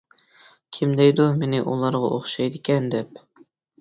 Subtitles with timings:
[0.77, 3.23] كىم دەيدۇ مېنى ئۇلارغا ئوخشايدىكەن دەپ؟!